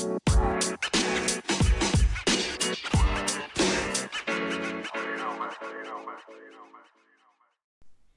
Well, 0.00 0.14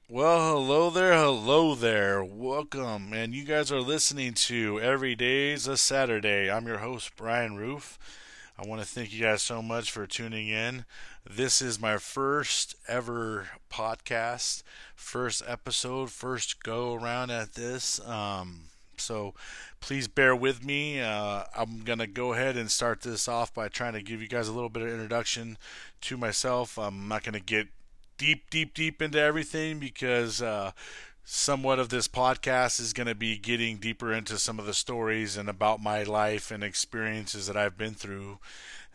hello 0.08 0.90
there, 0.90 1.14
hello 1.14 1.74
there. 1.74 2.22
Welcome, 2.22 3.12
and 3.12 3.34
you 3.34 3.44
guys 3.44 3.72
are 3.72 3.80
listening 3.80 4.34
to 4.34 4.80
Every 4.80 5.16
Day's 5.16 5.66
a 5.66 5.76
Saturday. 5.76 6.48
I'm 6.48 6.68
your 6.68 6.78
host, 6.78 7.16
Brian 7.16 7.56
Roof. 7.56 7.98
I 8.56 8.64
want 8.64 8.80
to 8.80 8.86
thank 8.86 9.12
you 9.12 9.20
guys 9.20 9.42
so 9.42 9.60
much 9.60 9.90
for 9.90 10.06
tuning 10.06 10.46
in. 10.46 10.84
This 11.28 11.60
is 11.60 11.80
my 11.80 11.96
first 11.98 12.76
ever 12.86 13.48
podcast, 13.68 14.62
first 14.94 15.42
episode, 15.48 16.12
first 16.12 16.62
go 16.62 16.94
around 16.94 17.30
at 17.30 17.54
this. 17.54 17.98
Um, 18.06 18.66
so 19.02 19.34
please 19.80 20.08
bear 20.08 20.34
with 20.34 20.64
me. 20.64 21.00
Uh, 21.00 21.44
I'm 21.56 21.80
going 21.80 21.98
to 21.98 22.06
go 22.06 22.32
ahead 22.32 22.56
and 22.56 22.70
start 22.70 23.02
this 23.02 23.28
off 23.28 23.52
by 23.52 23.68
trying 23.68 23.94
to 23.94 24.02
give 24.02 24.22
you 24.22 24.28
guys 24.28 24.48
a 24.48 24.52
little 24.52 24.68
bit 24.68 24.82
of 24.82 24.88
introduction 24.88 25.58
to 26.02 26.16
myself. 26.16 26.78
I'm 26.78 27.08
not 27.08 27.24
going 27.24 27.34
to 27.34 27.40
get 27.40 27.68
deep, 28.16 28.50
deep, 28.50 28.74
deep 28.74 29.02
into 29.02 29.20
everything 29.20 29.78
because 29.78 30.40
uh, 30.40 30.72
somewhat 31.24 31.78
of 31.78 31.88
this 31.88 32.08
podcast 32.08 32.80
is 32.80 32.92
going 32.92 33.06
to 33.06 33.14
be 33.14 33.36
getting 33.36 33.76
deeper 33.76 34.12
into 34.12 34.38
some 34.38 34.58
of 34.58 34.66
the 34.66 34.74
stories 34.74 35.36
and 35.36 35.48
about 35.48 35.82
my 35.82 36.02
life 36.02 36.50
and 36.50 36.62
experiences 36.62 37.46
that 37.46 37.56
I've 37.56 37.76
been 37.76 37.94
through. 37.94 38.38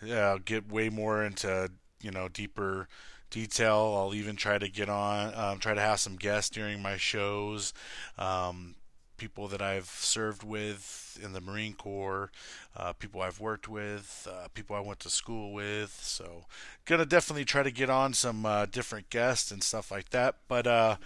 Uh, 0.09 0.38
get 0.44 0.72
way 0.72 0.89
more 0.89 1.23
into 1.23 1.72
you 2.02 2.12
know 2.12 2.28
deeper 2.28 2.88
detail. 3.30 3.95
I'll 3.98 4.14
even 4.14 4.36
try 4.36 4.58
to 4.58 4.70
get 4.70 4.89
on, 4.89 5.34
um, 5.36 5.59
try 5.59 5.73
to 5.73 5.81
have 5.81 6.00
some 6.00 6.16
guests 6.16 6.50
during 6.50 6.81
my 6.81 6.98
shows. 6.98 7.73
Um, 8.17 8.76
people 9.17 9.48
that 9.49 9.62
I've 9.62 9.88
served 9.88 10.44
with 10.44 11.20
in 11.21 11.34
the 11.34 11.41
Marine 11.41 11.73
Corps, 11.73 12.31
uh, 12.75 12.94
people 12.94 13.21
I've 13.21 13.39
worked 13.39 13.67
with, 13.67 14.27
uh, 14.31 14.48
people 14.53 14.75
I 14.75 14.80
went 14.80 14.99
to 15.02 15.09
school 15.09 15.53
with. 15.53 15.97
So, 16.02 16.45
gonna 16.86 17.05
definitely 17.05 17.45
try 17.45 17.64
to 17.64 17.72
get 17.72 17.89
on 17.89 18.14
some 18.14 18.45
uh, 18.45 18.66
different 18.66 19.09
guests 19.09 19.52
and 19.52 19.64
stuff 19.64 19.92
like 19.92 20.09
that. 20.11 20.36
But 20.47 20.67
uh, 20.67 20.97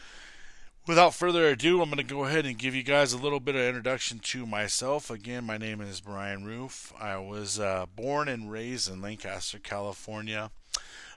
without 0.88 1.14
further 1.14 1.48
ado, 1.48 1.82
I'm 1.82 1.90
gonna 1.90 2.04
go 2.04 2.26
ahead 2.26 2.46
and 2.46 2.58
give 2.58 2.76
you 2.76 2.84
guys 2.84 3.14
a 3.14 3.18
little 3.18 3.40
bit 3.40 3.56
of 3.56 3.62
introduction 3.62 4.20
to 4.20 4.46
myself. 4.46 5.10
Again, 5.10 5.46
my 5.46 5.58
name 5.58 5.82
is 5.82 6.02
Brian 6.02 6.44
Roof. 6.44 6.94
I 7.00 7.18
was 7.18 7.60
uh, 7.60 7.86
born 7.96 8.28
and 8.28 8.52
raised 8.52 8.92
in 8.92 9.02
Lancaster, 9.02 9.60
California. 9.60 10.52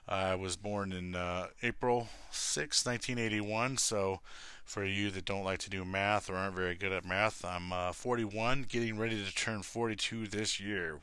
I 0.07 0.35
was 0.35 0.55
born 0.55 0.91
in 0.91 1.15
uh, 1.15 1.47
April 1.63 2.09
6, 2.29 2.85
1981. 2.85 3.77
So 3.77 4.21
for 4.65 4.83
you 4.83 5.11
that 5.11 5.25
don't 5.25 5.43
like 5.43 5.59
to 5.59 5.69
do 5.69 5.85
math 5.85 6.29
or 6.29 6.35
aren't 6.35 6.55
very 6.55 6.75
good 6.75 6.91
at 6.91 7.05
math, 7.05 7.45
I'm 7.45 7.71
uh, 7.71 7.91
41, 7.93 8.65
getting 8.67 8.97
ready 8.97 9.23
to 9.23 9.33
turn 9.33 9.61
42 9.61 10.27
this 10.27 10.59
year. 10.59 10.99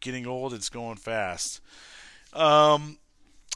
Getting 0.00 0.26
old, 0.26 0.52
it's 0.52 0.68
going 0.68 0.96
fast. 0.96 1.60
Um, 2.32 2.98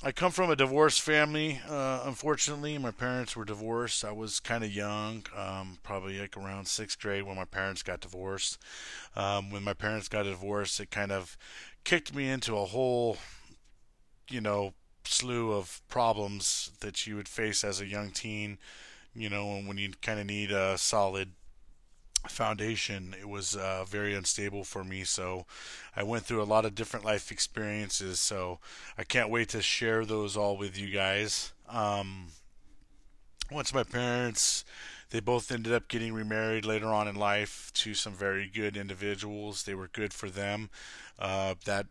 I 0.02 0.12
come 0.12 0.30
from 0.30 0.48
a 0.48 0.56
divorced 0.56 1.02
family. 1.02 1.60
Uh, 1.68 2.02
unfortunately, 2.04 2.78
my 2.78 2.92
parents 2.92 3.34
were 3.34 3.44
divorced. 3.44 4.04
I 4.04 4.12
was 4.12 4.38
kind 4.38 4.62
of 4.62 4.72
young, 4.72 5.26
um, 5.36 5.78
probably 5.82 6.20
like 6.20 6.36
around 6.36 6.68
sixth 6.68 7.00
grade 7.00 7.24
when 7.24 7.36
my 7.36 7.44
parents 7.44 7.82
got 7.82 8.00
divorced. 8.00 8.58
Um, 9.16 9.50
when 9.50 9.64
my 9.64 9.74
parents 9.74 10.08
got 10.08 10.22
divorced, 10.22 10.78
it 10.78 10.92
kind 10.92 11.10
of 11.10 11.36
kicked 11.82 12.14
me 12.14 12.28
into 12.28 12.56
a 12.56 12.66
whole, 12.66 13.16
you 14.30 14.40
know, 14.40 14.72
slew 15.12 15.52
of 15.52 15.80
problems 15.88 16.70
that 16.80 17.06
you 17.06 17.16
would 17.16 17.28
face 17.28 17.64
as 17.64 17.80
a 17.80 17.86
young 17.86 18.10
teen. 18.10 18.58
You 19.14 19.30
know, 19.30 19.60
when 19.64 19.78
you 19.78 19.92
kind 20.02 20.20
of 20.20 20.26
need 20.26 20.50
a 20.50 20.78
solid 20.78 21.32
foundation, 22.28 23.14
it 23.18 23.28
was 23.28 23.56
uh, 23.56 23.84
very 23.84 24.14
unstable 24.14 24.64
for 24.64 24.84
me. 24.84 25.04
So 25.04 25.46
I 25.96 26.02
went 26.02 26.24
through 26.24 26.42
a 26.42 26.44
lot 26.44 26.64
of 26.64 26.74
different 26.74 27.04
life 27.04 27.30
experiences. 27.30 28.20
So 28.20 28.58
I 28.96 29.04
can't 29.04 29.30
wait 29.30 29.48
to 29.50 29.62
share 29.62 30.04
those 30.04 30.36
all 30.36 30.56
with 30.56 30.78
you 30.78 30.90
guys. 30.90 31.52
Um, 31.68 32.28
once 33.50 33.72
my 33.72 33.82
parents, 33.82 34.64
they 35.10 35.20
both 35.20 35.50
ended 35.50 35.72
up 35.72 35.88
getting 35.88 36.12
remarried 36.12 36.66
later 36.66 36.88
on 36.88 37.08
in 37.08 37.14
life 37.14 37.70
to 37.74 37.94
some 37.94 38.12
very 38.12 38.46
good 38.46 38.76
individuals. 38.76 39.62
They 39.62 39.74
were 39.74 39.88
good 39.88 40.12
for 40.12 40.28
them. 40.28 40.70
Uh, 41.18 41.54
that 41.64 41.86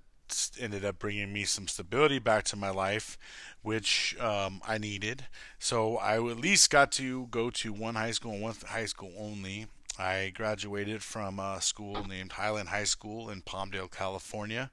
ended 0.59 0.85
up 0.85 0.99
bringing 0.99 1.31
me 1.33 1.43
some 1.43 1.67
stability 1.67 2.19
back 2.19 2.43
to 2.45 2.55
my 2.55 2.69
life, 2.69 3.17
which 3.61 4.15
um, 4.19 4.61
I 4.67 4.77
needed. 4.77 5.25
So 5.59 5.97
I 5.97 6.15
at 6.15 6.37
least 6.37 6.69
got 6.69 6.91
to 6.93 7.27
go 7.27 7.49
to 7.51 7.73
one 7.73 7.95
high 7.95 8.11
school 8.11 8.33
and 8.33 8.41
one 8.41 8.55
high 8.65 8.85
school 8.85 9.11
only. 9.17 9.67
I 9.99 10.31
graduated 10.35 11.01
from 11.01 11.39
a 11.39 11.59
school 11.59 12.05
named 12.07 12.33
Highland 12.33 12.69
High 12.69 12.83
School 12.83 13.29
in 13.29 13.41
Palmdale, 13.41 13.89
California. 13.89 14.69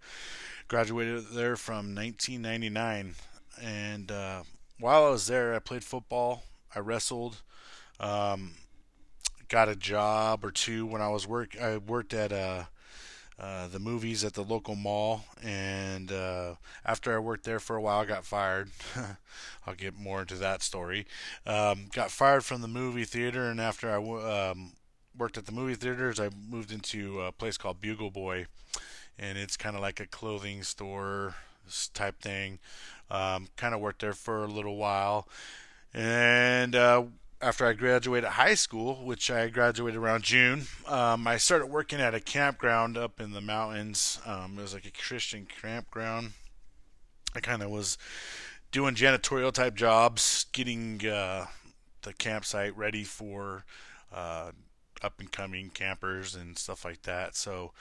Graduated 0.68 1.28
there 1.32 1.56
from 1.56 1.94
1999, 1.94 3.14
and 3.62 4.12
uh, 4.12 4.42
while 4.78 5.06
I 5.06 5.10
was 5.10 5.26
there, 5.26 5.54
I 5.54 5.60
played 5.60 5.84
football. 5.84 6.42
I 6.74 6.80
wrestled. 6.80 7.42
Um, 8.00 8.54
got 9.48 9.68
a 9.68 9.76
job 9.76 10.44
or 10.44 10.50
two 10.50 10.84
when 10.84 11.00
I 11.00 11.08
was 11.08 11.26
work. 11.26 11.56
I 11.60 11.78
worked 11.78 12.12
at 12.12 12.32
a 12.32 12.68
uh, 13.38 13.66
the 13.66 13.78
movies 13.78 14.24
at 14.24 14.34
the 14.34 14.42
local 14.42 14.76
mall. 14.76 15.24
And 15.42 16.12
uh, 16.12 16.54
after 16.84 17.14
I 17.14 17.18
worked 17.18 17.44
there 17.44 17.60
for 17.60 17.76
a 17.76 17.82
while, 17.82 18.00
I 18.00 18.04
got 18.04 18.24
fired. 18.24 18.70
I'll 19.66 19.74
get 19.74 19.98
more 19.98 20.20
into 20.20 20.36
that 20.36 20.62
story. 20.62 21.06
Um, 21.46 21.86
got 21.92 22.10
fired 22.10 22.44
from 22.44 22.60
the 22.60 22.68
movie 22.68 23.04
theater, 23.04 23.48
and 23.50 23.60
after 23.60 23.90
I 23.90 23.94
w- 23.94 24.26
um, 24.26 24.72
worked 25.16 25.38
at 25.38 25.46
the 25.46 25.52
movie 25.52 25.74
theaters, 25.74 26.20
I 26.20 26.30
moved 26.48 26.72
into 26.72 27.20
a 27.20 27.32
place 27.32 27.56
called 27.56 27.80
Bugle 27.80 28.10
Boy, 28.10 28.46
and 29.18 29.38
it's 29.38 29.56
kind 29.56 29.74
of 29.76 29.82
like 29.82 30.00
a 30.00 30.06
clothing 30.06 30.62
store 30.62 31.34
type 31.92 32.20
thing. 32.20 32.58
Um, 33.10 33.48
kind 33.56 33.74
of 33.74 33.80
worked 33.80 34.00
there 34.00 34.12
for 34.12 34.44
a 34.44 34.48
little 34.48 34.76
while, 34.76 35.28
and 35.92 36.74
uh, 36.74 37.04
after 37.44 37.66
I 37.66 37.74
graduated 37.74 38.30
high 38.30 38.54
school, 38.54 39.04
which 39.04 39.30
I 39.30 39.48
graduated 39.48 40.00
around 40.00 40.24
June, 40.24 40.62
um, 40.88 41.26
I 41.26 41.36
started 41.36 41.66
working 41.66 42.00
at 42.00 42.14
a 42.14 42.20
campground 42.20 42.96
up 42.96 43.20
in 43.20 43.32
the 43.32 43.42
mountains. 43.42 44.18
Um, 44.24 44.58
it 44.58 44.62
was 44.62 44.72
like 44.72 44.86
a 44.86 44.90
Christian 44.90 45.46
campground. 45.60 46.32
I 47.34 47.40
kind 47.40 47.62
of 47.62 47.68
was 47.68 47.98
doing 48.72 48.94
janitorial 48.94 49.52
type 49.52 49.74
jobs, 49.74 50.46
getting 50.52 51.06
uh, 51.06 51.46
the 52.00 52.14
campsite 52.14 52.74
ready 52.78 53.04
for 53.04 53.66
uh, 54.10 54.52
up 55.02 55.20
and 55.20 55.30
coming 55.30 55.68
campers 55.68 56.34
and 56.34 56.56
stuff 56.56 56.82
like 56.82 57.02
that. 57.02 57.36
So, 57.36 57.72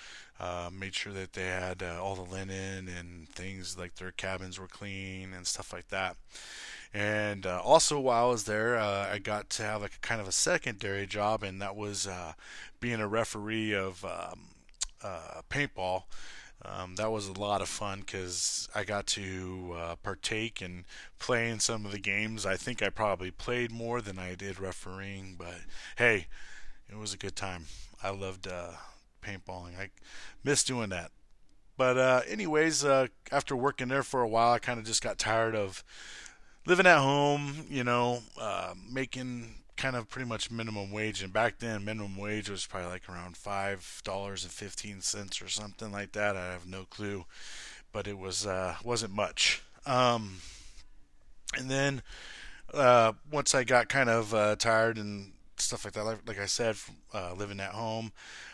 uh, 0.42 0.72
made 0.78 0.94
sure 0.94 1.14
that 1.14 1.34
they 1.34 1.46
had 1.46 1.82
uh, 1.82 2.04
all 2.04 2.16
the 2.16 2.30
linen 2.30 2.90
and 2.90 3.30
things 3.30 3.78
like 3.78 3.96
their 3.96 4.12
cabins 4.12 4.60
were 4.60 4.68
clean 4.68 5.32
and 5.34 5.48
stuff 5.48 5.72
like 5.72 5.88
that. 5.88 6.18
And 6.94 7.48
uh, 7.48 7.60
also, 7.64 8.00
while 8.00 8.28
I 8.28 8.30
was 8.30 8.44
there, 8.44 8.78
uh, 8.78 9.10
I 9.12 9.18
got 9.18 9.50
to 9.52 9.64
have 9.64 9.82
like 9.82 9.96
a 9.96 10.08
kind 10.08 10.22
of 10.22 10.28
a 10.28 10.32
secondary 10.32 11.08
job, 11.08 11.42
and 11.42 11.60
that 11.62 11.76
was 11.76 12.06
uh, 12.06 12.34
being 12.80 13.00
a 13.00 13.08
referee 13.08 13.74
of 13.74 14.06
um, 14.06 14.42
uh, 15.04 15.42
paintball. 15.50 16.04
Um, 16.64 16.96
that 16.96 17.12
was 17.12 17.28
a 17.28 17.34
lot 17.34 17.62
of 17.62 17.68
fun 17.68 18.02
because 18.02 18.70
I 18.76 18.84
got 18.84 19.08
to 19.08 19.74
uh, 19.76 19.96
partake 19.98 20.62
and 20.62 20.86
play 21.18 21.50
in 21.50 21.60
some 21.60 21.84
of 21.84 21.92
the 21.92 22.00
games. 22.00 22.46
I 22.46 22.58
think 22.58 22.84
I 22.84 22.90
probably 22.90 23.32
played 23.32 23.72
more 23.72 24.00
than 24.00 24.20
I 24.20 24.36
did 24.36 24.60
refereeing, 24.60 25.36
but 25.38 25.56
hey, 25.98 26.28
it 26.90 26.98
was 26.98 27.12
a 27.12 27.18
good 27.18 27.36
time. 27.36 27.66
I 28.04 28.12
loved 28.12 28.48
uh, 28.48 28.74
paintballing. 29.22 29.80
I 29.80 29.90
miss 30.44 30.64
doing 30.64 30.90
that. 30.90 31.12
But 31.76 32.28
anyways, 32.30 32.86
after 32.86 33.56
working 33.56 33.88
there 33.88 34.04
for 34.04 34.22
a 34.22 34.28
while, 34.28 34.54
I 34.54 34.60
kind 34.60 34.80
of 34.80 34.86
just 34.86 35.02
got 35.02 35.18
tired 35.18 35.56
of 35.56 35.84
living 36.66 36.88
at 36.88 37.00
home, 37.00 37.66
you 37.70 37.84
know, 37.84 38.22
uh, 38.40 38.74
making 38.92 39.56
kind 39.76 39.96
of 39.96 40.08
pretty 40.08 40.28
much 40.28 40.52
minimum 40.52 40.92
wage. 40.92 41.24
And 41.24 41.34
back 41.34 41.60
then, 41.60 41.84
minimum 41.84 42.16
wage 42.18 42.50
was 42.50 42.66
probably 42.66 42.90
like 42.90 43.10
around 43.10 43.38
five 43.38 44.02
dollars 44.04 44.44
and 44.44 44.52
fifteen 44.52 45.02
cents 45.02 45.42
or 45.42 45.50
something 45.50 45.92
like 45.92 46.12
that. 46.14 46.36
I 46.38 46.52
have 46.52 46.68
no 46.68 46.86
clue, 46.86 47.26
but 47.92 48.08
it 48.08 48.18
was 48.18 48.46
uh, 48.46 48.76
wasn't 48.84 49.14
much. 49.14 49.62
Um, 49.86 50.38
and 51.58 51.70
then 51.70 52.02
uh, 52.74 53.14
once 53.32 53.54
I 53.54 53.64
got 53.64 53.90
kind 53.90 54.10
of 54.10 54.34
uh, 54.34 54.56
tired 54.56 54.98
and 54.98 55.34
stuff 55.58 55.86
like 55.86 55.94
that, 55.94 56.06
like, 56.06 56.20
like 56.28 56.40
I 56.40 56.46
said, 56.46 56.76
uh, 57.14 57.34
living 57.34 57.60
at 57.60 57.72
home, 57.72 58.12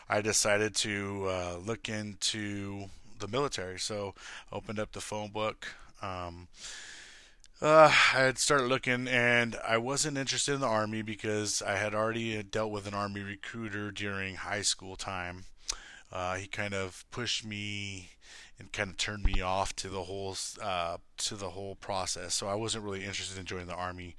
I 0.10 0.22
decided 0.22 0.76
to 0.78 1.28
uh, 1.28 1.58
look 1.64 1.88
into 1.88 2.86
the 3.20 3.28
military. 3.28 3.80
So 3.80 4.16
I 4.52 4.56
opened 4.56 4.80
up 4.80 4.92
the 4.92 5.02
phone 5.02 5.30
book. 5.30 5.68
Um, 6.02 6.48
uh, 7.62 7.92
I 8.14 8.20
had 8.20 8.38
started 8.38 8.68
looking, 8.68 9.08
and 9.08 9.58
I 9.68 9.78
wasn't 9.78 10.18
interested 10.18 10.54
in 10.54 10.62
the 10.62 10.68
army 10.68 11.02
because 11.02 11.62
I 11.62 11.76
had 11.76 11.94
already 11.94 12.42
dealt 12.44 12.72
with 12.72 12.88
an 12.88 12.94
army 12.94 13.22
recruiter 13.22 13.92
during 13.92 14.36
high 14.36 14.62
school 14.62 14.96
time. 14.96 15.46
uh, 16.12 16.36
he 16.36 16.48
kind 16.48 16.74
of 16.74 17.06
pushed 17.12 17.46
me 17.46 18.12
and 18.60 18.72
kind 18.74 18.90
of 18.90 18.98
turned 18.98 19.24
me 19.24 19.42
off 19.42 19.76
to 19.78 19.90
the 19.90 20.04
whole 20.04 20.36
uh, 20.62 20.98
to 21.18 21.36
the 21.36 21.52
whole 21.52 21.76
process. 21.76 22.34
So 22.34 22.48
I 22.48 22.56
wasn't 22.56 22.84
really 22.84 23.06
interested 23.06 23.38
in 23.40 23.46
joining 23.46 23.68
the 23.68 23.76
army. 23.76 24.16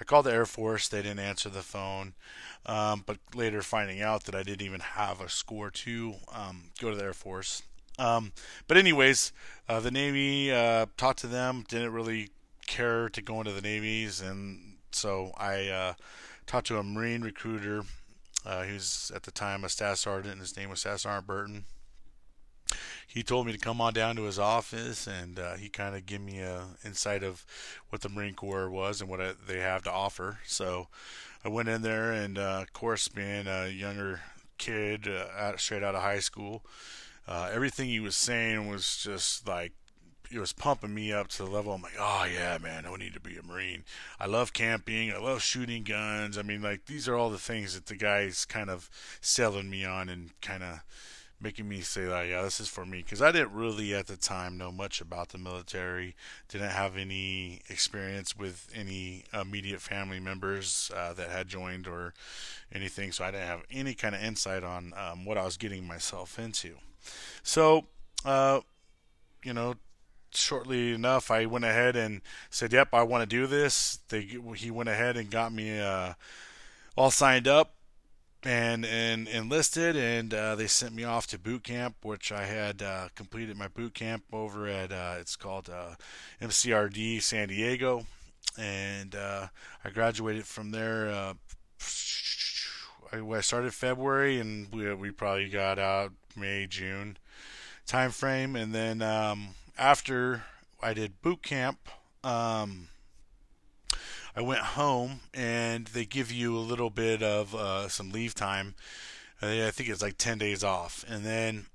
I 0.00 0.04
called 0.04 0.26
the 0.26 0.32
Air 0.32 0.46
Force; 0.46 0.88
they 0.88 1.02
didn't 1.02 1.20
answer 1.20 1.48
the 1.48 1.62
phone. 1.62 2.14
Um, 2.66 3.04
but 3.06 3.18
later, 3.34 3.62
finding 3.62 4.02
out 4.02 4.24
that 4.24 4.34
I 4.34 4.42
didn't 4.42 4.66
even 4.66 4.80
have 4.80 5.20
a 5.20 5.28
score 5.28 5.70
to 5.70 6.14
um, 6.34 6.70
go 6.80 6.90
to 6.90 6.96
the 6.96 7.04
Air 7.04 7.12
Force. 7.12 7.62
Um, 7.98 8.32
but 8.66 8.76
anyways, 8.76 9.32
uh, 9.68 9.80
the 9.80 9.90
Navy 9.90 10.52
uh, 10.52 10.86
talked 10.96 11.20
to 11.20 11.26
them. 11.28 11.64
Didn't 11.68 11.92
really 11.92 12.30
care 12.66 13.08
to 13.08 13.22
go 13.22 13.38
into 13.40 13.52
the 13.52 13.60
navies, 13.60 14.20
and 14.20 14.76
so 14.92 15.32
I 15.36 15.68
uh, 15.68 15.94
talked 16.46 16.66
to 16.68 16.78
a 16.78 16.82
Marine 16.82 17.22
recruiter. 17.22 17.82
Uh, 18.46 18.62
he 18.62 18.74
was 18.74 19.10
at 19.14 19.22
the 19.22 19.30
time 19.30 19.64
a 19.64 19.68
staff 19.68 19.98
sergeant, 19.98 20.32
and 20.32 20.40
his 20.40 20.56
name 20.56 20.70
was 20.70 20.80
Staff 20.80 21.00
Sergeant 21.00 21.26
Burton. 21.26 21.64
He 23.06 23.22
told 23.22 23.46
me 23.46 23.52
to 23.52 23.58
come 23.58 23.80
on 23.80 23.92
down 23.92 24.16
to 24.16 24.22
his 24.22 24.38
office, 24.38 25.06
and 25.06 25.38
uh, 25.38 25.54
he 25.54 25.68
kind 25.68 25.94
of 25.94 26.06
gave 26.06 26.20
me 26.20 26.40
a 26.40 26.64
insight 26.84 27.22
of 27.22 27.46
what 27.88 28.00
the 28.00 28.08
Marine 28.08 28.34
Corps 28.34 28.68
was 28.70 29.00
and 29.00 29.08
what 29.08 29.20
I, 29.20 29.32
they 29.46 29.60
have 29.60 29.82
to 29.84 29.92
offer. 29.92 30.40
So 30.46 30.88
I 31.44 31.48
went 31.48 31.68
in 31.68 31.82
there, 31.82 32.10
and 32.10 32.38
uh, 32.38 32.60
of 32.62 32.72
course, 32.72 33.08
being 33.08 33.46
a 33.46 33.68
younger 33.68 34.22
kid, 34.58 35.06
uh, 35.08 35.56
straight 35.56 35.82
out 35.84 35.94
of 35.94 36.02
high 36.02 36.18
school, 36.18 36.64
uh, 37.28 37.50
everything 37.52 37.88
he 37.88 38.00
was 38.00 38.16
saying 38.16 38.68
was 38.68 38.96
just 38.96 39.46
like 39.46 39.72
it 40.34 40.40
was 40.40 40.52
pumping 40.52 40.94
me 40.94 41.12
up 41.12 41.28
to 41.28 41.44
the 41.44 41.50
level. 41.50 41.72
I'm 41.72 41.82
like, 41.82 41.96
oh 41.98 42.26
yeah, 42.32 42.58
man, 42.58 42.84
I 42.86 42.96
need 42.96 43.14
to 43.14 43.20
be 43.20 43.36
a 43.36 43.42
Marine. 43.42 43.84
I 44.18 44.26
love 44.26 44.52
camping. 44.52 45.12
I 45.12 45.18
love 45.18 45.42
shooting 45.42 45.84
guns. 45.84 46.36
I 46.36 46.42
mean, 46.42 46.62
like 46.62 46.86
these 46.86 47.08
are 47.08 47.16
all 47.16 47.30
the 47.30 47.38
things 47.38 47.74
that 47.74 47.86
the 47.86 47.96
guy's 47.96 48.44
kind 48.44 48.70
of 48.70 48.90
selling 49.20 49.70
me 49.70 49.84
on 49.84 50.08
and 50.08 50.30
kind 50.40 50.62
of 50.62 50.80
making 51.40 51.68
me 51.68 51.82
say 51.82 52.06
like, 52.06 52.30
yeah, 52.30 52.42
this 52.42 52.58
is 52.58 52.68
for 52.68 52.86
me 52.86 52.98
because 52.98 53.20
I 53.20 53.30
didn't 53.30 53.52
really 53.52 53.94
at 53.94 54.06
the 54.06 54.16
time 54.16 54.56
know 54.56 54.72
much 54.72 55.00
about 55.00 55.28
the 55.28 55.38
military. 55.38 56.16
Didn't 56.48 56.70
have 56.70 56.96
any 56.96 57.60
experience 57.68 58.36
with 58.36 58.70
any 58.74 59.24
immediate 59.32 59.80
family 59.80 60.20
members 60.20 60.90
uh, 60.96 61.12
that 61.12 61.30
had 61.30 61.48
joined 61.48 61.86
or 61.86 62.14
anything, 62.72 63.12
so 63.12 63.24
I 63.24 63.30
didn't 63.30 63.46
have 63.46 63.62
any 63.70 63.94
kind 63.94 64.14
of 64.14 64.22
insight 64.22 64.64
on 64.64 64.94
um, 64.96 65.24
what 65.24 65.38
I 65.38 65.44
was 65.44 65.56
getting 65.56 65.86
myself 65.86 66.38
into. 66.38 66.76
So, 67.42 67.86
uh, 68.24 68.60
you 69.44 69.52
know, 69.52 69.74
shortly 70.36 70.92
enough, 70.92 71.30
I 71.30 71.46
went 71.46 71.64
ahead 71.64 71.96
and 71.96 72.22
said, 72.50 72.72
"Yep, 72.72 72.88
I 72.92 73.02
want 73.02 73.22
to 73.22 73.26
do 73.26 73.46
this." 73.46 73.98
They 74.08 74.28
he 74.56 74.70
went 74.70 74.88
ahead 74.88 75.16
and 75.16 75.30
got 75.30 75.52
me 75.52 75.80
uh, 75.80 76.14
all 76.96 77.10
signed 77.10 77.48
up 77.48 77.74
and 78.42 78.84
and 78.84 79.26
enlisted, 79.28 79.96
and 79.96 80.32
uh, 80.32 80.54
they 80.54 80.66
sent 80.66 80.94
me 80.94 81.04
off 81.04 81.26
to 81.28 81.38
boot 81.38 81.64
camp, 81.64 81.96
which 82.02 82.30
I 82.30 82.44
had 82.44 82.82
uh, 82.82 83.08
completed 83.14 83.56
my 83.56 83.68
boot 83.68 83.94
camp 83.94 84.24
over 84.32 84.66
at 84.68 84.92
uh, 84.92 85.16
it's 85.18 85.36
called 85.36 85.70
uh, 85.70 85.94
MCRD 86.40 87.22
San 87.22 87.48
Diego, 87.48 88.06
and 88.58 89.14
uh, 89.14 89.48
I 89.84 89.90
graduated 89.90 90.46
from 90.46 90.70
there. 90.70 91.08
I, 93.12 93.20
I 93.20 93.40
started 93.40 93.72
February, 93.74 94.38
and 94.40 94.72
we 94.72 94.92
we 94.94 95.10
probably 95.10 95.48
got 95.48 95.78
out 95.78 96.12
May 96.36 96.66
June 96.66 97.16
time 97.86 98.10
frame, 98.10 98.56
and 98.56 98.74
then 98.74 99.02
um, 99.02 99.48
after 99.78 100.44
I 100.82 100.94
did 100.94 101.22
boot 101.22 101.42
camp, 101.42 101.88
um, 102.22 102.88
I 104.36 104.42
went 104.42 104.60
home 104.60 105.20
and 105.32 105.86
they 105.88 106.04
give 106.04 106.32
you 106.32 106.56
a 106.56 106.58
little 106.58 106.90
bit 106.90 107.22
of 107.22 107.54
uh, 107.54 107.88
some 107.88 108.10
leave 108.10 108.34
time. 108.34 108.74
I 109.40 109.70
think 109.70 109.88
it's 109.88 110.02
like 110.02 110.16
10 110.18 110.38
days 110.38 110.64
off. 110.64 111.04
And 111.08 111.24
then 111.24 111.66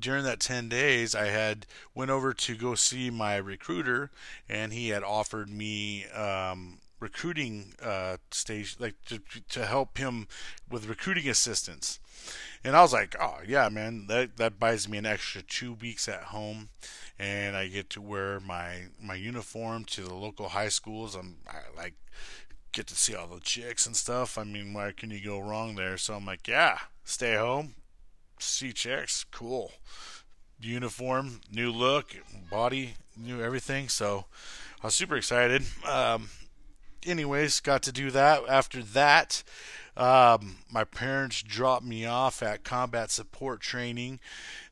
during 0.00 0.24
that 0.24 0.40
10 0.40 0.68
days 0.68 1.14
I 1.14 1.26
had 1.26 1.66
went 1.94 2.10
over 2.10 2.32
to 2.32 2.56
go 2.56 2.74
see 2.74 3.10
my 3.10 3.36
recruiter 3.36 4.10
and 4.48 4.72
he 4.72 4.88
had 4.88 5.04
offered 5.04 5.48
me 5.48 6.06
um, 6.06 6.78
recruiting 7.00 7.74
uh, 7.82 8.18
stage 8.30 8.76
like 8.78 8.94
to, 9.06 9.20
to 9.48 9.66
help 9.66 9.98
him 9.98 10.28
with 10.70 10.88
recruiting 10.88 11.28
assistance 11.28 11.98
and 12.62 12.76
I 12.76 12.82
was 12.82 12.92
like, 12.92 13.16
oh 13.20 13.38
yeah, 13.46 13.68
man, 13.68 14.06
that 14.08 14.36
that 14.36 14.58
buys 14.58 14.88
me 14.88 14.98
an 14.98 15.06
extra 15.06 15.42
two 15.42 15.74
weeks 15.74 16.08
at 16.08 16.24
home, 16.24 16.68
and 17.18 17.56
I 17.56 17.68
get 17.68 17.90
to 17.90 18.00
wear 18.00 18.40
my 18.40 18.88
my 19.00 19.14
uniform 19.14 19.84
to 19.86 20.02
the 20.02 20.14
local 20.14 20.50
high 20.50 20.68
schools. 20.68 21.14
I'm 21.14 21.38
I, 21.48 21.58
like 21.76 21.94
get 22.72 22.86
to 22.88 22.94
see 22.94 23.14
all 23.14 23.26
the 23.26 23.40
chicks 23.40 23.86
and 23.86 23.96
stuff. 23.96 24.38
I 24.38 24.44
mean, 24.44 24.72
why 24.72 24.92
can 24.92 25.10
you 25.10 25.20
go 25.24 25.40
wrong 25.40 25.74
there? 25.74 25.96
So 25.96 26.14
I'm 26.14 26.26
like, 26.26 26.46
yeah, 26.46 26.78
stay 27.04 27.36
home, 27.36 27.74
see 28.38 28.72
chicks, 28.72 29.24
cool. 29.30 29.72
Uniform, 30.62 31.40
new 31.50 31.72
look, 31.72 32.14
body, 32.50 32.94
new 33.16 33.40
everything. 33.42 33.88
So 33.88 34.26
I 34.82 34.88
was 34.88 34.94
super 34.94 35.16
excited. 35.16 35.62
Um, 35.88 36.28
anyways, 37.06 37.60
got 37.60 37.82
to 37.84 37.92
do 37.92 38.10
that. 38.10 38.42
After 38.48 38.82
that, 38.82 39.42
um, 39.96 40.56
my 40.70 40.84
parents 40.84 41.42
dropped 41.42 41.84
me 41.84 42.06
off 42.06 42.42
at 42.42 42.64
combat 42.64 43.10
support 43.10 43.60
training. 43.60 44.20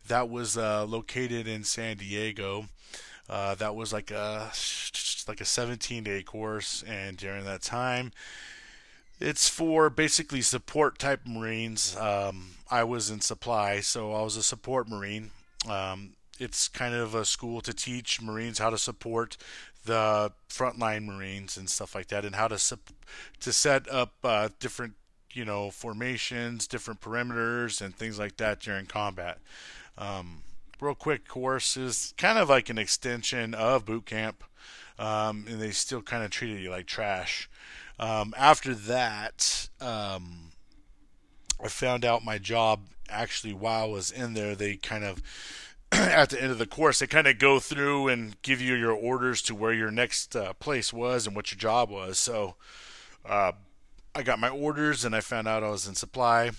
That 0.06 0.28
was 0.28 0.56
uh, 0.56 0.84
located 0.86 1.46
in 1.46 1.64
San 1.64 1.98
Diego. 1.98 2.66
Uh, 3.28 3.54
that 3.56 3.74
was 3.74 3.92
like 3.92 4.10
a 4.10 4.50
like 5.26 5.40
a 5.40 5.44
17 5.44 6.02
day 6.02 6.22
course, 6.22 6.82
and 6.86 7.18
during 7.18 7.44
that 7.44 7.60
time, 7.60 8.12
it's 9.20 9.48
for 9.48 9.90
basically 9.90 10.40
support 10.40 10.98
type 10.98 11.20
Marines. 11.26 11.94
Um, 11.96 12.52
I 12.70 12.84
was 12.84 13.10
in 13.10 13.20
supply, 13.20 13.80
so 13.80 14.12
I 14.12 14.22
was 14.22 14.36
a 14.36 14.42
support 14.42 14.88
Marine. 14.88 15.30
Um, 15.68 16.12
it's 16.38 16.68
kind 16.68 16.94
of 16.94 17.14
a 17.14 17.24
school 17.24 17.60
to 17.62 17.72
teach 17.72 18.20
Marines 18.20 18.58
how 18.58 18.70
to 18.70 18.78
support 18.78 19.36
the 19.84 20.32
frontline 20.48 21.04
Marines 21.04 21.56
and 21.56 21.68
stuff 21.68 21.94
like 21.94 22.08
that, 22.08 22.24
and 22.24 22.34
how 22.34 22.48
to 22.48 22.58
sup- 22.58 22.92
to 23.40 23.52
set 23.52 23.88
up 23.90 24.14
uh, 24.24 24.48
different 24.60 24.94
you 25.32 25.44
know 25.44 25.70
formations, 25.70 26.66
different 26.66 27.00
perimeters, 27.00 27.80
and 27.80 27.94
things 27.94 28.18
like 28.18 28.36
that 28.36 28.60
during 28.60 28.86
combat. 28.86 29.38
Um, 29.96 30.42
real 30.80 30.94
quick 30.94 31.26
course 31.26 31.76
is 31.76 32.14
kind 32.16 32.38
of 32.38 32.48
like 32.48 32.68
an 32.68 32.78
extension 32.78 33.54
of 33.54 33.84
boot 33.84 34.06
camp, 34.06 34.44
um, 34.98 35.46
and 35.48 35.60
they 35.60 35.70
still 35.70 36.02
kind 36.02 36.24
of 36.24 36.30
treated 36.30 36.60
you 36.60 36.70
like 36.70 36.86
trash. 36.86 37.48
Um, 37.98 38.32
after 38.36 38.74
that, 38.74 39.68
um, 39.80 40.50
I 41.62 41.68
found 41.68 42.04
out 42.04 42.24
my 42.24 42.38
job 42.38 42.80
actually 43.08 43.54
while 43.54 43.84
I 43.84 43.88
was 43.88 44.10
in 44.10 44.34
there. 44.34 44.54
They 44.54 44.76
kind 44.76 45.04
of 45.04 45.22
at 45.92 46.30
the 46.30 46.42
end 46.42 46.52
of 46.52 46.58
the 46.58 46.66
course, 46.66 46.98
they 46.98 47.06
kind 47.06 47.26
of 47.26 47.38
go 47.38 47.58
through 47.58 48.08
and 48.08 48.40
give 48.42 48.60
you 48.60 48.74
your 48.74 48.92
orders 48.92 49.40
to 49.42 49.54
where 49.54 49.72
your 49.72 49.90
next 49.90 50.36
uh, 50.36 50.52
place 50.54 50.92
was 50.92 51.26
and 51.26 51.34
what 51.34 51.50
your 51.50 51.58
job 51.58 51.90
was. 51.90 52.18
So 52.18 52.56
uh, 53.24 53.52
I 54.14 54.22
got 54.22 54.38
my 54.38 54.48
orders 54.48 55.04
and 55.04 55.14
I 55.14 55.20
found 55.20 55.48
out 55.48 55.62
I 55.62 55.70
was 55.70 55.86
in 55.86 55.94
supply 55.94 56.50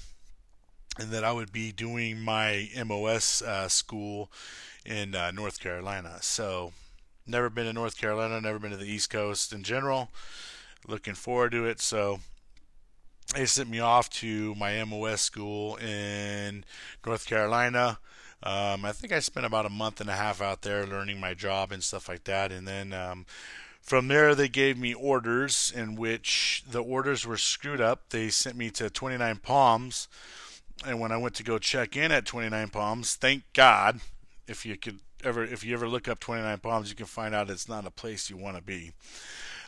and 1.00 1.12
that 1.12 1.24
I 1.24 1.32
would 1.32 1.52
be 1.52 1.72
doing 1.72 2.20
my 2.20 2.70
MOS 2.86 3.42
uh, 3.42 3.68
school 3.68 4.32
in 4.86 5.16
uh, 5.16 5.32
North 5.32 5.60
Carolina. 5.60 6.18
So 6.22 6.74
never 7.28 7.50
been 7.50 7.66
to 7.66 7.74
North 7.74 7.98
Carolina, 7.98 8.42
never 8.42 8.60
been 8.60 8.72
to 8.72 8.78
the 8.78 8.90
East 8.90 9.10
Coast 9.10 9.54
in 9.54 9.64
general. 9.64 10.10
Looking 10.88 11.14
forward 11.14 11.52
to 11.52 11.66
it. 11.66 11.80
So 11.80 12.20
they 13.36 13.46
sent 13.46 13.70
me 13.70 13.80
off 13.80 14.10
to 14.10 14.56
my 14.56 14.84
MOS 14.84 15.22
school 15.22 15.76
in 15.78 16.66
North 17.06 17.26
Carolina. 17.28 18.00
Um, 18.42 18.86
I 18.86 18.94
think 18.94 19.12
I 19.12 19.20
spent 19.20 19.46
about 19.46 19.66
a 19.66 19.70
month 19.70 20.00
and 20.00 20.10
a 20.10 20.16
half 20.16 20.42
out 20.42 20.62
there 20.62 20.86
learning 20.86 21.20
my 21.20 21.34
job 21.34 21.72
and 21.72 21.84
stuff 21.84 22.08
like 22.08 22.24
that, 22.24 22.52
and 22.52 22.68
then 22.68 22.94
um, 22.94 23.26
from 23.82 24.08
there 24.08 24.34
they 24.34 24.48
gave 24.48 24.78
me 24.78 24.94
orders 24.94 25.74
in 25.76 25.96
which 25.96 26.64
the 26.70 26.82
orders 26.82 27.26
were 27.26 27.38
screwed 27.38 27.82
up. 27.82 28.10
They 28.10 28.30
sent 28.30 28.56
me 28.56 28.70
to 28.72 28.90
29 28.90 29.38
Palms, 29.38 30.08
and 30.86 31.02
when 31.02 31.12
I 31.12 31.18
went 31.18 31.36
to 31.36 31.44
go 31.44 31.58
check 31.58 31.98
in 31.98 32.12
at 32.14 32.26
29 32.26 32.70
Palms, 32.70 33.16
thank 33.16 33.44
God, 33.54 34.00
if 34.48 34.66
you 34.66 34.78
could 34.78 35.00
ever 35.24 35.44
if 35.44 35.66
you 35.66 35.74
ever 35.74 35.90
look 35.90 36.08
up 36.08 36.20
29 36.20 36.60
Palms, 36.60 36.90
you 36.90 36.96
can 36.96 37.08
find 37.08 37.36
out 37.36 37.50
it's 37.50 37.68
not 37.68 37.86
a 37.86 37.92
place 37.92 38.30
you 38.30 38.38
want 38.38 38.56
to 38.56 38.64
be. 38.64 38.92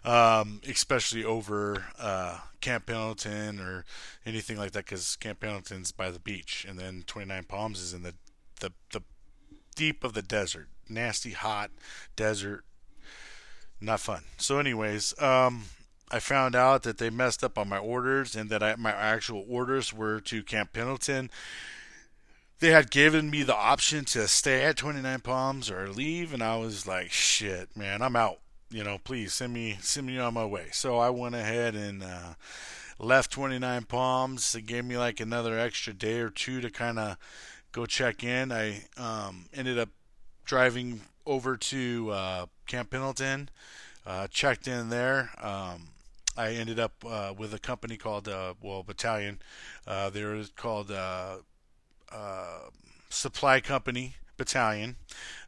Um, 0.04 0.62
especially 0.68 1.24
over 1.24 1.86
uh, 2.00 2.40
Camp 2.60 2.88
Pendleton 2.88 3.60
or 3.60 3.86
anything 4.25 4.58
like 4.58 4.72
that, 4.72 4.86
because 4.86 5.16
Camp 5.18 5.42
Pendleton's 5.42 5.92
by 5.92 6.10
the 6.10 6.18
beach, 6.18 6.66
and 6.68 6.80
then 6.80 7.04
29 7.06 7.44
Palms 7.44 7.80
is 7.80 7.94
in 7.94 8.01
the 8.01 8.16
the 8.62 8.72
the 8.91 9.01
deep 9.75 10.03
of 10.03 10.13
the 10.13 10.22
desert, 10.22 10.70
nasty 10.88 11.32
hot 11.32 11.72
desert, 12.15 12.63
not 13.80 14.00
fun. 14.00 14.24
So, 14.38 14.60
anyways, 14.60 15.20
um, 15.22 15.65
I 16.10 16.20
found 16.20 16.56
out 16.56 16.84
that 16.84 16.98
they 16.98 17.10
messed 17.10 17.44
up 17.44 17.58
on 17.58 17.70
my 17.70 17.77
orders 17.77 18.36
and 18.36 18.50
that 18.50 18.62
I, 18.62 18.75
my 18.75 18.91
actual 18.91 19.46
orders 19.48 19.94
were 19.94 20.20
to 20.22 20.44
Camp 20.44 20.74
Pendleton. 20.74 21.30
They 22.60 22.70
had 22.70 22.91
given 22.91 23.32
me 23.32 23.44
the 23.44 23.56
option 23.56 24.06
to 24.06 24.27
stay 24.27 24.63
at 24.65 24.77
29 24.77 25.22
Palms 25.22 25.72
or 25.72 25.89
leave, 25.89 26.34
and 26.34 26.44
I 26.44 26.58
was 26.58 26.86
like, 26.86 27.12
"Shit, 27.12 27.75
man, 27.75 28.01
I'm 28.01 28.15
out." 28.15 28.39
You 28.70 28.84
know, 28.84 29.00
please 29.00 29.34
send 29.34 29.53
me 29.53 29.77
send 29.82 30.06
me 30.06 30.20
on 30.20 30.34
my 30.34 30.46
way. 30.46 30.68
So 30.72 31.00
I 31.00 31.10
went 31.10 31.36
ahead 31.36 31.75
and 31.75 32.03
uh, 32.03 32.36
left 33.00 33.32
29 33.32 33.84
Palms. 33.86 34.53
It 34.53 34.68
gave 34.68 34.86
me 34.86 34.98
like 34.98 35.20
another 35.20 35.58
extra 35.58 35.94
day 35.94 36.20
or 36.20 36.30
two 36.30 36.62
to 36.62 36.70
kind 36.70 37.00
of 37.00 37.18
go 37.72 37.86
check 37.86 38.24
in. 38.24 38.51
I 38.51 38.84
um, 38.98 39.46
ended 39.54 39.78
up 39.78 39.90
driving 40.46 41.01
over 41.25 41.58
to 41.58 42.10
uh, 42.12 42.46
Camp 42.68 42.90
Pendleton, 42.90 43.50
uh, 44.06 44.28
checked 44.28 44.68
in 44.68 44.90
there. 44.90 45.30
Um, 45.42 45.88
I 46.38 46.54
ended 46.54 46.80
up 46.80 46.94
uh, 47.06 47.34
with 47.38 47.54
a 47.54 47.60
company 47.60 47.98
called, 47.98 48.28
uh, 48.28 48.54
well, 48.62 48.84
Battalion. 48.84 49.40
Uh, 49.86 50.10
they 50.10 50.24
were 50.24 50.44
called 50.56 50.92
uh, 50.92 51.38
Supply 53.10 53.60
Company 53.60 54.16
Battalion, 54.38 54.96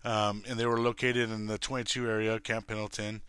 um, 0.03 0.43
and 0.47 0.59
they 0.59 0.65
were 0.65 0.79
located 0.79 1.31
in 1.31 1.47
the 1.47 1.57
22 1.57 2.07
area, 2.07 2.39
Camp 2.39 2.67
Pendleton. 2.67 3.21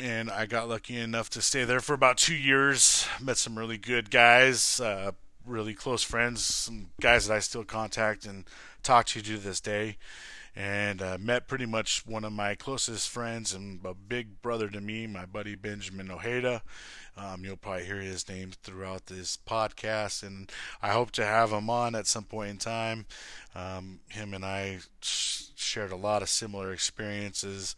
And 0.00 0.30
I 0.30 0.46
got 0.46 0.68
lucky 0.68 0.96
enough 0.96 1.28
to 1.30 1.42
stay 1.42 1.64
there 1.64 1.80
for 1.80 1.92
about 1.92 2.18
two 2.18 2.34
years. 2.34 3.06
Met 3.20 3.36
some 3.36 3.58
really 3.58 3.78
good 3.78 4.10
guys, 4.10 4.80
really 5.48 5.74
close 5.74 6.02
friends, 6.02 6.44
some 6.44 6.90
guys 7.00 7.26
that 7.26 7.34
I 7.34 7.40
still 7.40 7.64
contact 7.64 8.26
and 8.26 8.44
talk 8.82 9.06
to 9.06 9.22
to 9.22 9.38
this 9.38 9.60
day 9.60 9.96
and 10.58 11.00
uh, 11.00 11.16
met 11.20 11.46
pretty 11.46 11.66
much 11.66 12.04
one 12.04 12.24
of 12.24 12.32
my 12.32 12.56
closest 12.56 13.08
friends 13.08 13.54
and 13.54 13.78
a 13.84 13.94
big 13.94 14.42
brother 14.42 14.68
to 14.68 14.80
me, 14.80 15.06
my 15.06 15.24
buddy 15.24 15.54
Benjamin 15.54 16.10
Ojeda. 16.10 16.62
Um, 17.16 17.44
you'll 17.44 17.56
probably 17.56 17.84
hear 17.84 18.00
his 18.00 18.28
name 18.28 18.50
throughout 18.62 19.06
this 19.06 19.36
podcast, 19.36 20.24
and 20.24 20.50
I 20.82 20.90
hope 20.90 21.12
to 21.12 21.24
have 21.24 21.52
him 21.52 21.70
on 21.70 21.94
at 21.94 22.08
some 22.08 22.24
point 22.24 22.50
in 22.50 22.58
time. 22.58 23.06
Um, 23.54 24.00
him 24.08 24.34
and 24.34 24.44
I 24.44 24.78
sh- 25.00 25.44
shared 25.54 25.92
a 25.92 25.96
lot 25.96 26.22
of 26.22 26.28
similar 26.28 26.72
experiences. 26.72 27.76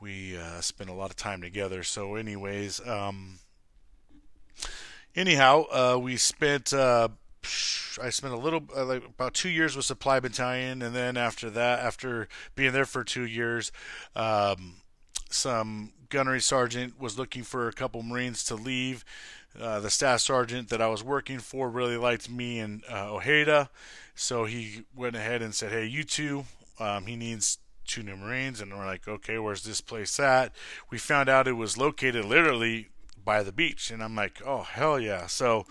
We 0.00 0.36
uh, 0.36 0.60
spent 0.60 0.88
a 0.88 0.94
lot 0.94 1.10
of 1.10 1.16
time 1.16 1.40
together. 1.40 1.82
So, 1.82 2.14
anyways, 2.14 2.86
um, 2.86 3.40
anyhow, 5.14 5.64
uh, 5.70 5.98
we 5.98 6.16
spent 6.16 6.72
uh, 6.72 7.08
I 8.00 8.10
spent 8.10 8.34
a 8.34 8.38
little 8.38 8.62
uh, 8.76 8.84
like 8.84 9.04
about 9.04 9.34
two 9.34 9.48
years 9.48 9.76
with 9.76 9.84
Supply 9.84 10.20
Battalion, 10.20 10.82
and 10.82 10.94
then 10.94 11.16
after 11.16 11.50
that, 11.50 11.80
after 11.80 12.28
being 12.54 12.72
there 12.72 12.84
for 12.84 13.02
two 13.02 13.24
years, 13.24 13.72
um, 14.14 14.76
some 15.30 15.92
gunnery 16.08 16.40
sergeant 16.40 17.00
was 17.00 17.18
looking 17.18 17.42
for 17.42 17.68
a 17.68 17.72
couple 17.72 18.02
Marines 18.02 18.44
to 18.44 18.54
leave. 18.54 19.04
Uh, 19.60 19.80
the 19.80 19.90
staff 19.90 20.20
sergeant 20.20 20.68
that 20.68 20.80
I 20.80 20.86
was 20.86 21.02
working 21.02 21.40
for 21.40 21.68
really 21.68 21.96
liked 21.96 22.30
me 22.30 22.60
and 22.60 22.84
uh, 22.88 23.14
Ojeda, 23.14 23.70
so 24.14 24.44
he 24.44 24.84
went 24.94 25.16
ahead 25.16 25.42
and 25.42 25.54
said, 25.54 25.72
"Hey, 25.72 25.86
you 25.86 26.04
two, 26.04 26.44
um, 26.78 27.06
he 27.06 27.16
needs 27.16 27.58
two 27.86 28.02
new 28.02 28.16
Marines." 28.16 28.60
And 28.60 28.72
we're 28.72 28.86
like, 28.86 29.08
"Okay, 29.08 29.38
where's 29.38 29.64
this 29.64 29.80
place 29.80 30.20
at?" 30.20 30.52
We 30.90 30.98
found 30.98 31.28
out 31.28 31.48
it 31.48 31.52
was 31.52 31.76
located 31.76 32.24
literally 32.26 32.90
by 33.24 33.42
the 33.42 33.52
beach, 33.52 33.90
and 33.90 34.02
I'm 34.02 34.14
like, 34.14 34.40
"Oh 34.44 34.62
hell 34.62 34.98
yeah!" 34.98 35.26
So 35.26 35.66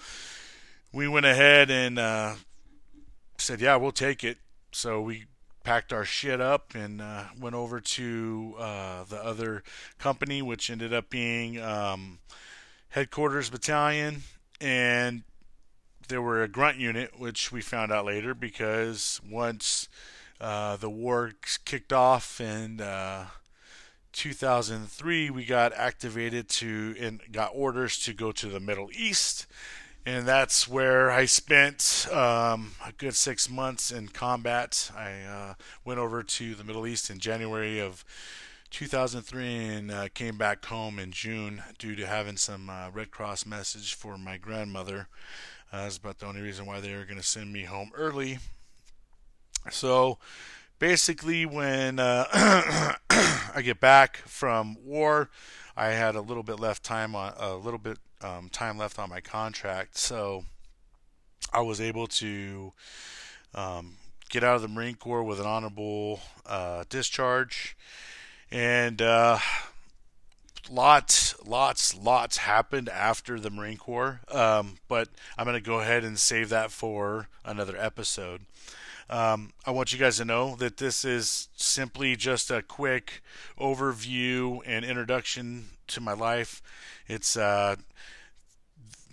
we 0.92 1.08
went 1.08 1.26
ahead 1.26 1.70
and 1.70 2.00
uh, 2.00 2.36
said, 3.38 3.62
"Yeah, 3.62 3.76
we'll 3.76 3.92
take 3.92 4.24
it." 4.24 4.38
So 4.72 5.02
we 5.02 5.26
packed 5.64 5.92
our 5.92 6.06
shit 6.06 6.42
up 6.42 6.74
and 6.74 7.02
uh, 7.02 7.26
went 7.40 7.56
over 7.56 7.80
to 7.80 8.56
uh, 8.58 9.04
the 9.04 9.24
other 9.24 9.64
company, 9.98 10.42
which 10.42 10.70
ended 10.70 10.94
up 10.94 11.10
being 11.10 11.62
um, 11.62 12.20
headquarters 12.90 13.50
battalion, 13.50 14.24
and 14.60 15.24
there 16.08 16.22
were 16.22 16.42
a 16.42 16.48
grunt 16.48 16.78
unit, 16.78 17.20
which 17.20 17.52
we 17.52 17.62
found 17.62 17.92
out 17.92 18.06
later 18.06 18.34
because 18.34 19.22
once 19.30 19.88
uh, 20.42 20.76
the 20.78 20.90
war 20.90 21.34
kicked 21.66 21.94
off 21.94 22.40
and 22.40 22.82
uh, 22.82 23.26
2003, 24.14 25.30
we 25.30 25.46
got 25.46 25.74
activated 25.74 26.50
to 26.50 26.96
and 27.00 27.22
got 27.32 27.52
orders 27.54 27.98
to 28.04 28.14
go 28.14 28.32
to 28.32 28.48
the 28.48 28.60
Middle 28.60 28.90
East 28.94 29.46
and 30.06 30.26
that's 30.26 30.68
where 30.68 31.12
I 31.12 31.26
spent 31.26 32.08
um, 32.12 32.72
a 32.86 32.92
good 32.92 33.16
six 33.16 33.50
months 33.50 33.92
in 33.92 34.08
combat. 34.08 34.92
I 34.98 35.22
uh, 35.22 35.54
went 35.86 36.00
over 36.00 36.24
to 36.24 36.56
the 36.56 36.64
Middle 36.64 36.88
East 36.88 37.10
in 37.10 37.20
January 37.20 37.80
of 37.80 38.04
2003 38.72 39.66
and 39.66 39.92
uh, 39.92 40.08
came 40.14 40.38
back 40.38 40.66
home 40.66 41.00
in 41.00 41.12
June 41.12 41.62
due 41.78 41.96
to 41.96 42.08
having 42.08 42.38
some 42.38 42.70
uh, 42.70 42.90
Red 42.92 43.12
Cross 43.12 43.46
message 43.46 43.94
for 43.94 44.18
my 44.18 44.38
grandmother. 44.38 45.08
Uh, 45.72 45.84
that's 45.84 45.98
about 45.98 46.20
the 46.20 46.26
only 46.26 46.42
reason 46.42 46.66
why 46.66 46.80
they 46.80 46.96
were 46.96 47.06
going 47.06 47.18
to 47.18 47.24
send 47.24 47.52
me 47.52 47.66
home 47.66 47.92
early. 47.94 48.40
So 49.70 50.18
basically, 50.80 51.46
when 51.46 52.00
uh, 52.00 52.26
I 53.10 53.62
get 53.64 53.80
back 53.80 54.18
from 54.18 54.78
war, 54.84 55.30
I 55.78 55.90
had 55.90 56.16
a 56.16 56.22
little 56.22 56.44
bit 56.44 56.60
left 56.60 56.84
time 56.84 57.16
on 57.16 57.34
a 57.38 57.56
little 57.56 57.80
bit 57.80 57.98
um, 58.22 58.50
time 58.50 58.78
left 58.78 58.98
on 58.98 59.10
my 59.10 59.22
contract, 59.22 59.98
so 59.98 60.46
I 61.54 61.62
was 61.62 61.80
able 61.80 62.08
to 62.08 62.74
um, 63.54 63.98
get 64.30 64.44
out 64.44 64.56
of 64.56 64.62
the 64.62 64.68
Marine 64.68 64.96
Corps 64.96 65.24
with 65.24 65.40
an 65.40 65.46
honorable 65.46 66.22
uh, 66.46 66.84
discharge, 66.90 67.78
and 68.52 69.02
uh, 69.02 69.40
lots, 70.70 71.36
lots, 71.46 71.96
lots 71.96 72.38
happened 72.38 72.90
after 72.90 73.40
the 73.40 73.50
Marine 73.50 73.78
Corps. 73.78 74.22
Um, 74.30 74.78
but 74.88 75.10
I'm 75.38 75.46
going 75.46 75.56
to 75.56 75.62
go 75.62 75.80
ahead 75.80 76.04
and 76.04 76.20
save 76.20 76.50
that 76.50 76.72
for 76.72 77.28
another 77.44 77.76
episode. 77.78 78.42
Um, 79.10 79.54
I 79.66 79.72
want 79.72 79.92
you 79.92 79.98
guys 79.98 80.18
to 80.18 80.26
know 80.26 80.56
that 80.58 80.78
this 80.78 81.04
is 81.04 81.50
simply 81.56 82.16
just 82.16 82.52
a 82.52 82.62
quick 82.62 83.24
overview 83.60 84.62
and 84.66 84.86
introduction 84.86 85.70
to 85.88 86.02
my 86.02 86.14
life. 86.14 86.62
It's 87.08 87.36
uh, 87.36 87.78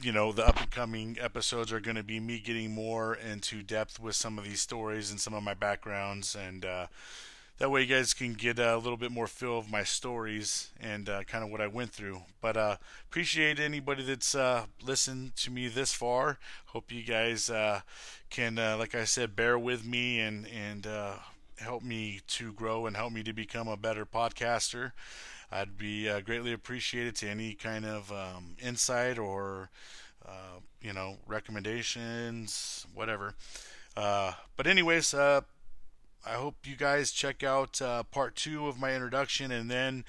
you 0.03 0.13
know 0.13 0.33
the 0.33 0.47
up 0.47 0.61
and 0.61 0.71
coming 0.71 1.17
episodes 1.19 1.73
are 1.73 1.81
going 1.81 1.97
to 1.97 2.03
be 2.03 2.21
me 2.21 2.39
getting 2.41 2.75
more 2.75 3.15
into 3.15 3.63
depth 3.63 3.99
with 3.99 4.15
some 4.15 4.39
of 4.39 4.45
these 4.45 4.61
stories 4.61 5.11
and 5.11 5.19
some 5.19 5.33
of 5.33 5.43
my 5.43 5.55
backgrounds 5.55 6.37
and 6.37 6.67
uh, 6.67 6.87
that 7.59 7.71
way 7.71 7.81
you 7.83 7.87
guys 7.87 8.13
can 8.13 8.35
get 8.35 8.59
a 8.59 8.77
little 8.77 8.99
bit 8.99 9.11
more 9.11 9.27
feel 9.27 9.59
of 9.59 9.71
my 9.71 9.83
stories 9.83 10.71
and 10.79 11.09
uh, 11.09 11.23
kind 11.25 11.43
of 11.43 11.51
what 11.51 11.61
I 11.61 11.67
went 11.67 11.91
through. 11.91 12.23
But 12.41 12.57
uh, 12.57 12.77
appreciate 13.09 13.59
anybody 13.59 14.03
that's 14.03 14.35
uh, 14.35 14.67
listened 14.83 15.37
to 15.37 15.51
me 15.51 15.69
this 15.69 15.95
far. 15.95 16.39
Hope 16.67 16.93
you 16.93 17.03
guys 17.03 17.49
uh, 17.49 17.81
can, 18.29 18.59
uh, 18.59 18.77
like 18.79 18.95
I 18.95 19.05
said, 19.05 19.35
bear 19.35 19.59
with 19.59 19.87
me 19.87 20.21
and 20.21 20.47
and 20.47 20.87
uh, 20.87 21.15
help 21.59 21.83
me 21.83 22.21
to 22.29 22.53
grow 22.53 22.85
and 22.85 22.95
help 22.95 23.13
me 23.13 23.23
to 23.23 23.33
become 23.33 23.69
a 23.69 23.77
better 23.77 24.05
podcaster. 24.05 24.93
I'd 25.51 25.79
be 25.79 26.11
greatly 26.23 26.53
appreciated 26.53 27.15
to 27.17 27.29
any 27.29 27.55
kind 27.55 27.87
of 27.87 28.13
um, 28.13 28.57
insight 28.61 29.17
or 29.19 29.71
you 30.83 30.93
know 30.93 31.17
recommendations, 31.27 32.87
whatever. 32.93 33.35
but 33.95 34.67
anyways, 34.67 35.15
I 36.27 36.35
hope 36.35 36.67
you 36.67 36.75
guys 36.75 37.13
check 37.13 37.45
out 37.45 37.81
uh, 37.81 38.03
part 38.03 38.35
two 38.35 38.67
of 38.67 38.81
my 38.81 38.93
introduction, 38.93 39.53
and 39.53 39.71
then 39.71 40.05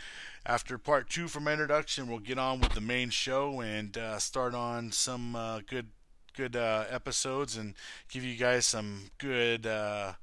after 0.47 0.79
part 0.79 1.09
two 1.11 1.27
from 1.27 1.43
my 1.43 1.53
introduction, 1.53 2.07
we'll 2.07 2.17
get 2.17 2.39
on 2.39 2.59
with 2.59 2.71
the 2.71 2.81
main 2.81 3.11
show 3.11 3.61
and 3.61 3.95
uh, 3.95 4.17
start 4.17 4.55
on 4.55 4.91
some 4.91 5.35
uh, 5.35 5.59
good 5.67 5.89
good 6.35 6.55
uh, 6.55 6.85
episodes 6.89 7.55
and 7.57 7.73
give 8.09 8.23
you 8.23 8.35
guys 8.35 8.65
some 8.65 9.11
good 9.19 9.67
uh, 9.67 10.13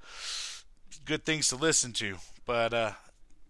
good 1.05 1.25
things 1.25 1.49
to 1.49 1.57
listen 1.57 1.93
to. 1.93 2.17
But 2.45 2.75
uh, 2.75 2.93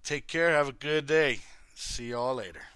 take 0.03 0.27
care. 0.27 0.51
Have 0.51 0.69
a 0.69 0.73
good 0.73 1.07
day. 1.07 1.41
See 1.75 2.11
y'all 2.11 2.35
later. 2.35 2.74